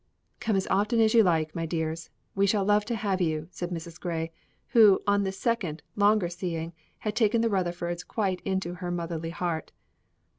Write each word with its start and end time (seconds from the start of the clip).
"Come 0.39 0.55
as 0.55 0.65
often 0.65 0.99
as 0.99 1.13
you 1.13 1.21
like, 1.21 1.53
my 1.53 1.67
dears; 1.67 2.09
we 2.33 2.47
shall 2.47 2.65
love 2.65 2.85
to 2.85 2.95
have 2.95 3.21
you," 3.21 3.47
said 3.51 3.69
Mrs. 3.69 3.99
Grey, 3.99 4.31
who, 4.69 4.99
on 5.05 5.21
this 5.21 5.37
second, 5.37 5.83
longer 5.95 6.27
seeing, 6.27 6.73
had 6.97 7.15
taken 7.15 7.41
the 7.41 7.49
Rutherfords 7.51 8.03
quite 8.07 8.41
into 8.41 8.73
her 8.73 8.89
motherly 8.89 9.29
heart. 9.29 9.71